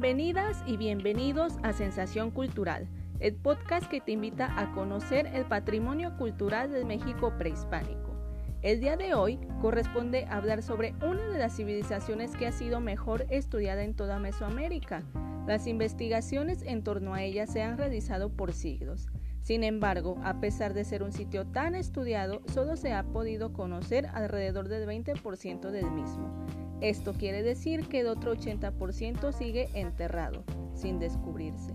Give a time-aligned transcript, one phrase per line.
[0.00, 2.86] Bienvenidas y bienvenidos a Sensación Cultural,
[3.18, 8.14] el podcast que te invita a conocer el patrimonio cultural del México prehispánico.
[8.62, 13.26] El día de hoy corresponde hablar sobre una de las civilizaciones que ha sido mejor
[13.28, 15.02] estudiada en toda Mesoamérica.
[15.48, 19.08] Las investigaciones en torno a ella se han realizado por siglos.
[19.48, 24.04] Sin embargo, a pesar de ser un sitio tan estudiado, solo se ha podido conocer
[24.12, 26.44] alrededor del 20% del mismo.
[26.82, 31.72] Esto quiere decir que el otro 80% sigue enterrado, sin descubrirse.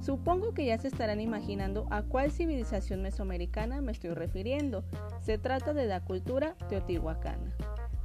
[0.00, 4.84] Supongo que ya se estarán imaginando a cuál civilización mesoamericana me estoy refiriendo.
[5.18, 7.56] Se trata de la cultura teotihuacana.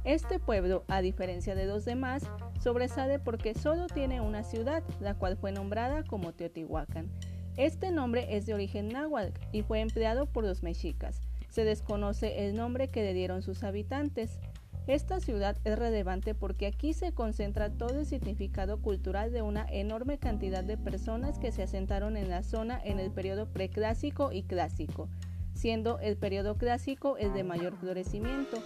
[0.02, 2.24] Este pueblo, a diferencia de los demás,
[2.60, 7.08] sobresale porque solo tiene una ciudad, la cual fue nombrada como Teotihuacán.
[7.56, 11.20] Este nombre es de origen náhuatl y fue empleado por los mexicas.
[11.50, 14.38] Se desconoce el nombre que le dieron sus habitantes.
[14.86, 20.18] Esta ciudad es relevante porque aquí se concentra todo el significado cultural de una enorme
[20.18, 25.08] cantidad de personas que se asentaron en la zona en el periodo preclásico y clásico,
[25.54, 28.62] siendo el periodo clásico el de mayor florecimiento.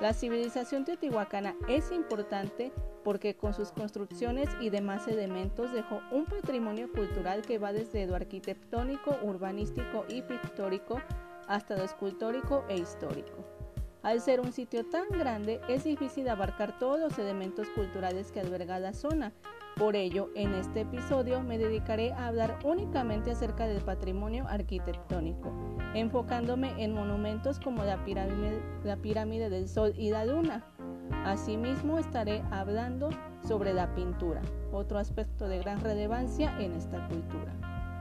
[0.00, 2.72] La civilización teotihuacana es importante
[3.04, 8.16] porque con sus construcciones y demás elementos dejó un patrimonio cultural que va desde lo
[8.16, 11.00] arquitectónico, urbanístico y pictórico
[11.48, 13.44] hasta lo escultórico e histórico.
[14.02, 18.78] Al ser un sitio tan grande, es difícil abarcar todos los elementos culturales que alberga
[18.78, 19.32] la zona.
[19.76, 25.52] Por ello, en este episodio me dedicaré a hablar únicamente acerca del patrimonio arquitectónico,
[25.94, 30.64] enfocándome en monumentos como la pirámide, la pirámide del Sol y la Luna.
[31.24, 33.10] Asimismo, estaré hablando
[33.46, 37.54] sobre la pintura, otro aspecto de gran relevancia en esta cultura.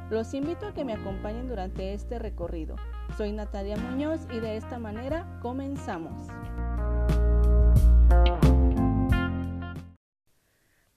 [0.10, 2.76] Los invito a que me acompañen durante este recorrido.
[3.16, 6.28] Soy Natalia Muñoz y de esta manera comenzamos.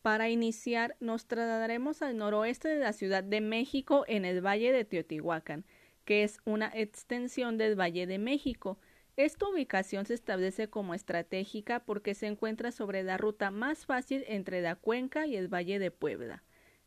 [0.03, 4.85] Para iniciar, nos trasladaremos al noroeste de la Ciudad de México en el Valle de
[4.85, 5.65] Teotihuacán,
[6.05, 8.79] que es una extensión del Valle de México.
[9.17, 14.63] Esta ubicación se establece como estratégica porque se encuentra sobre la ruta más fácil entre
[14.63, 16.43] la cuenca y el Valle de Puebla.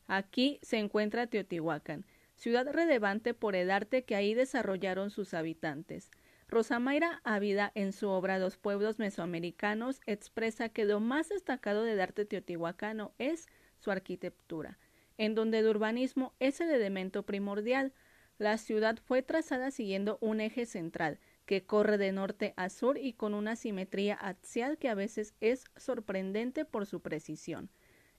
[0.07, 2.05] Aquí se encuentra Teotihuacán,
[2.35, 6.09] ciudad relevante por el arte que ahí desarrollaron sus habitantes.
[6.47, 12.25] Rosamayra Ávida, en su obra Los pueblos mesoamericanos, expresa que lo más destacado del arte
[12.25, 13.47] teotihuacano es
[13.77, 14.77] su arquitectura,
[15.17, 17.93] en donde el urbanismo es el elemento primordial.
[18.37, 23.13] La ciudad fue trazada siguiendo un eje central, que corre de norte a sur y
[23.13, 27.69] con una simetría axial que a veces es sorprendente por su precisión.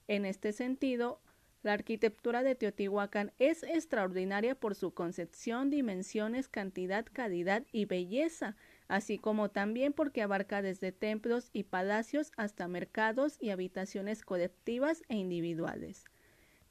[0.07, 1.21] En este sentido,
[1.63, 8.55] la arquitectura de Teotihuacán es extraordinaria por su concepción, dimensiones, cantidad, calidad y belleza,
[8.87, 15.15] así como también porque abarca desde templos y palacios hasta mercados y habitaciones colectivas e
[15.15, 16.05] individuales.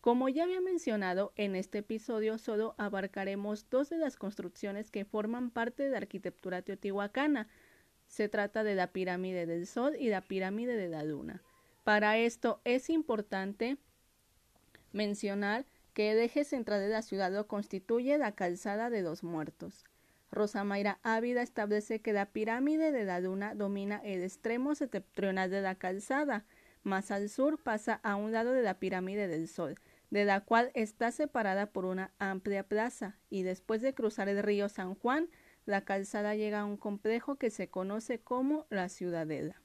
[0.06, 5.50] Como ya había mencionado, en este episodio solo abarcaremos dos de las construcciones que forman
[5.50, 7.49] parte de la arquitectura teotihuacana.
[8.06, 11.43] Se trata de la pirámide del Sol y la pirámide de la Luna.
[11.83, 13.78] Para esto es importante
[14.93, 19.84] mencionar que el eje central de la ciudad lo constituye la calzada de los muertos.
[20.31, 25.62] Rosa Mayra Ávida establece que la pirámide de la luna domina el extremo septentrional de
[25.62, 26.45] la calzada,
[26.84, 29.77] más al sur pasa a un lado de la pirámide del sol,
[30.11, 34.69] de la cual está separada por una amplia plaza, y después de cruzar el río
[34.69, 35.28] San Juan,
[35.65, 39.61] la calzada llega a un complejo que se conoce como la Ciudadela.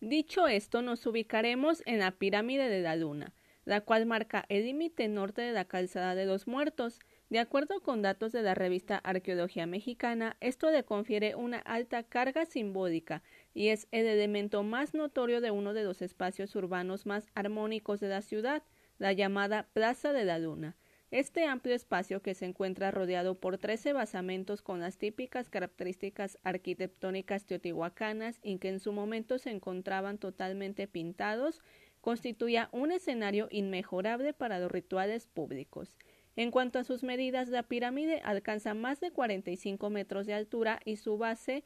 [0.00, 3.34] Dicho esto, nos ubicaremos en la pirámide de la Luna,
[3.66, 6.98] la cual marca el límite norte de la calzada de los muertos.
[7.30, 12.46] De acuerdo con datos de la revista Arqueología Mexicana, esto le confiere una alta carga
[12.46, 13.22] simbólica
[13.52, 18.08] y es el elemento más notorio de uno de los espacios urbanos más armónicos de
[18.08, 18.62] la ciudad,
[18.96, 20.78] la llamada Plaza de la Luna.
[21.10, 27.44] Este amplio espacio, que se encuentra rodeado por trece basamentos con las típicas características arquitectónicas
[27.44, 31.60] teotihuacanas y que en su momento se encontraban totalmente pintados,
[32.00, 35.98] constituía un escenario inmejorable para los rituales públicos.
[36.38, 40.94] En cuanto a sus medidas, la pirámide alcanza más de 45 metros de altura y
[40.94, 41.64] su base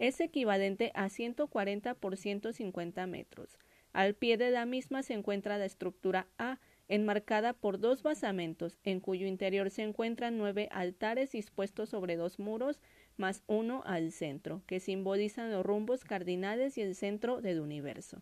[0.00, 3.56] es equivalente a 140 por 150 metros.
[3.92, 8.98] Al pie de la misma se encuentra la estructura A, enmarcada por dos basamentos, en
[8.98, 12.80] cuyo interior se encuentran nueve altares dispuestos sobre dos muros,
[13.16, 18.20] más uno al centro, que simbolizan los rumbos cardinales y el centro del universo.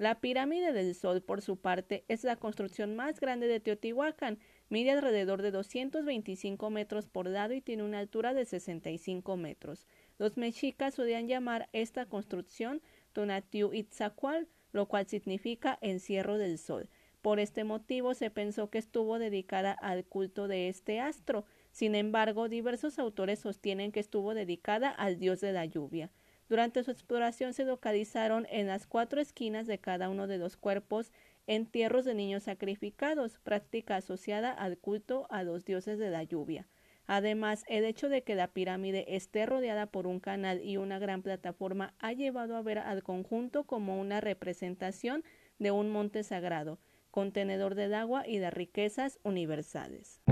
[0.00, 4.38] La pirámide del Sol, por su parte, es la construcción más grande de Teotihuacán,
[4.70, 9.86] mide alrededor de 225 metros por lado y tiene una altura de 65 metros.
[10.18, 12.80] Los mexicas solían llamar esta construcción
[13.12, 16.88] Tonatiu Itzacual, lo cual significa encierro del sol.
[17.20, 21.44] Por este motivo se pensó que estuvo dedicada al culto de este astro.
[21.70, 26.10] Sin embargo, diversos autores sostienen que estuvo dedicada al dios de la lluvia.
[26.48, 31.12] Durante su exploración se localizaron en las cuatro esquinas de cada uno de los cuerpos
[31.50, 36.68] entierros de niños sacrificados, práctica asociada al culto a los dioses de la lluvia.
[37.08, 41.22] Además, el hecho de que la pirámide esté rodeada por un canal y una gran
[41.22, 45.24] plataforma ha llevado a ver al conjunto como una representación
[45.58, 46.78] de un monte sagrado,
[47.10, 50.22] contenedor del agua y de riquezas universales.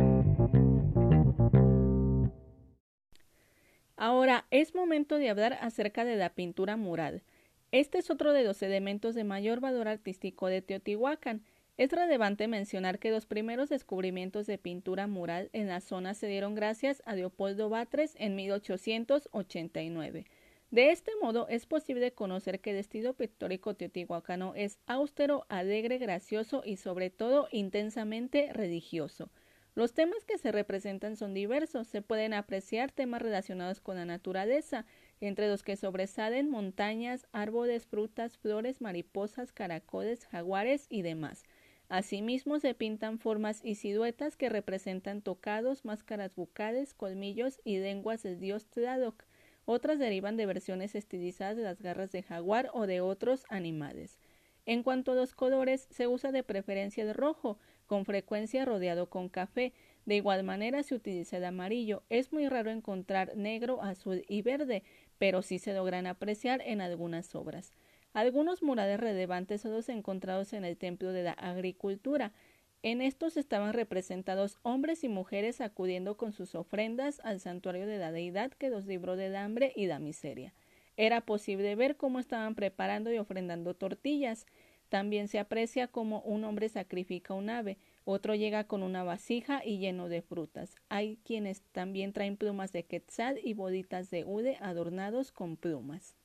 [3.97, 7.25] Ahora es momento de hablar acerca de la pintura mural.
[7.71, 11.43] Este es otro de los elementos de mayor valor artístico de Teotihuacán.
[11.77, 16.55] Es relevante mencionar que los primeros descubrimientos de pintura mural en la zona se dieron
[16.55, 20.25] gracias a Leopoldo Batres en 1889.
[20.71, 26.63] De este modo es posible conocer que el estilo pictórico teotihuacano es austero, alegre, gracioso
[26.65, 29.31] y sobre todo intensamente religioso.
[29.75, 34.85] Los temas que se representan son diversos, se pueden apreciar temas relacionados con la naturaleza,
[35.21, 41.45] entre los que sobresalen montañas, árboles, frutas, flores, mariposas, caracoles, jaguares y demás.
[41.89, 48.39] Asimismo se pintan formas y siluetas que representan tocados, máscaras bucales, colmillos y lenguas del
[48.41, 49.25] dios Tlaloc.
[49.65, 54.19] Otras derivan de versiones estilizadas de las garras de jaguar o de otros animales.
[54.67, 59.31] En cuanto a los colores, se usa de preferencia el rojo, con frecuencia rodeado con
[59.31, 59.73] café.
[60.05, 62.03] De igual manera se utiliza el amarillo.
[62.11, 64.83] Es muy raro encontrar negro, azul y verde,
[65.19, 67.73] pero sí se logran apreciar en algunas obras.
[68.13, 72.33] Algunos murales relevantes son los encontrados en el Templo de la Agricultura.
[72.83, 78.13] En estos estaban representados hombres y mujeres acudiendo con sus ofrendas al santuario de la
[78.13, 80.55] deidad que los libró del hambre y la miseria.
[80.97, 84.47] Era posible ver cómo estaban preparando y ofrendando tortillas.
[84.89, 87.79] También se aprecia cómo un hombre sacrifica un ave,
[88.11, 90.77] otro llega con una vasija y lleno de frutas.
[90.89, 96.17] Hay quienes también traen plumas de quetzal y bolitas de hude adornados con plumas.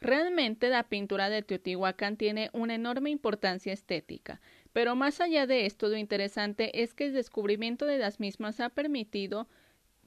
[0.00, 4.40] Realmente la pintura de Teotihuacán tiene una enorme importancia estética,
[4.72, 8.68] pero más allá de esto lo interesante es que el descubrimiento de las mismas ha
[8.68, 9.48] permitido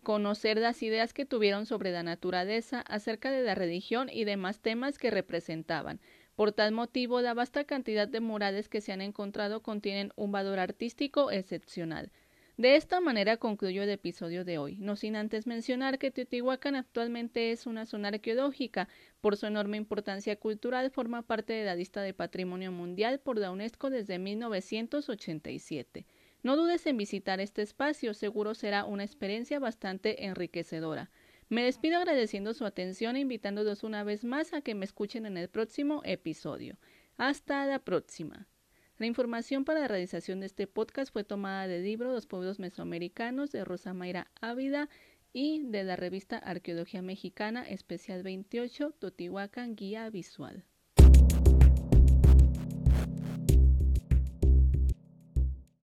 [0.03, 4.97] conocer las ideas que tuvieron sobre la naturaleza, acerca de la religión y demás temas
[4.97, 5.99] que representaban,
[6.39, 10.57] por tal motivo, la vasta cantidad de murales que se han encontrado contienen un valor
[10.57, 12.13] artístico excepcional.
[12.55, 17.51] De esta manera concluyo el episodio de hoy, no sin antes mencionar que Teotihuacán actualmente
[17.51, 18.87] es una zona arqueológica,
[19.19, 23.51] por su enorme importancia cultural forma parte de la lista de Patrimonio Mundial por la
[23.51, 26.05] UNESCO desde 1987.
[26.41, 31.11] No dudes en visitar este espacio, seguro será una experiencia bastante enriquecedora.
[31.49, 35.35] Me despido agradeciendo su atención e invitándolos una vez más a que me escuchen en
[35.35, 36.77] el próximo episodio.
[37.17, 38.47] Hasta la próxima.
[38.99, 43.51] La información para la realización de este podcast fue tomada del libro Los pueblos mesoamericanos
[43.51, 44.89] de Rosa Mayra Ávida
[45.33, 50.65] y de la revista Arqueología Mexicana, especial 28, Totihuacán Guía Visual.